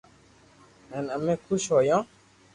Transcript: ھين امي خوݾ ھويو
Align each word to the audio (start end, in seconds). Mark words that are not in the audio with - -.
ھين 0.89 1.05
امي 1.15 1.33
خوݾ 1.45 1.63
ھويو 1.71 1.99